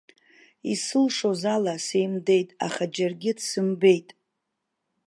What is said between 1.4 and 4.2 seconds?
ала сеимдеит, аха џьаргьы дсымбеит.